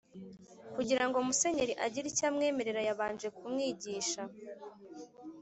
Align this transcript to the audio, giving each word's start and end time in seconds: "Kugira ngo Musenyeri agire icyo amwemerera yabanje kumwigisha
"Kugira 0.75 1.03
ngo 1.07 1.17
Musenyeri 1.27 1.73
agire 1.85 2.05
icyo 2.11 2.23
amwemerera 2.29 2.81
yabanje 2.87 3.27
kumwigisha 3.37 4.21